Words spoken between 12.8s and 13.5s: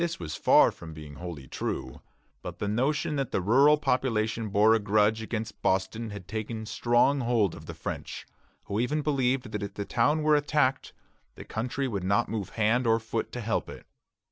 or foot to